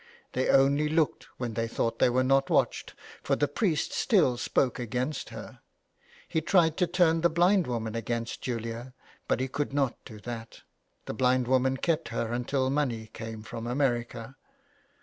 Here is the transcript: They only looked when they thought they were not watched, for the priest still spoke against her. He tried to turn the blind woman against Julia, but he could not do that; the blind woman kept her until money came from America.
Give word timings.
They 0.33 0.49
only 0.49 0.89
looked 0.89 1.25
when 1.37 1.53
they 1.53 1.67
thought 1.67 1.99
they 1.99 2.09
were 2.09 2.23
not 2.23 2.49
watched, 2.49 2.95
for 3.21 3.35
the 3.35 3.47
priest 3.47 3.93
still 3.93 4.35
spoke 4.35 4.79
against 4.79 5.29
her. 5.29 5.59
He 6.27 6.41
tried 6.41 6.75
to 6.77 6.87
turn 6.87 7.21
the 7.21 7.29
blind 7.29 7.67
woman 7.67 7.93
against 7.93 8.41
Julia, 8.41 8.95
but 9.27 9.39
he 9.39 9.47
could 9.47 9.73
not 9.73 10.03
do 10.03 10.19
that; 10.21 10.61
the 11.05 11.13
blind 11.13 11.47
woman 11.47 11.77
kept 11.77 12.07
her 12.07 12.33
until 12.33 12.71
money 12.71 13.11
came 13.13 13.43
from 13.43 13.67
America. 13.67 14.35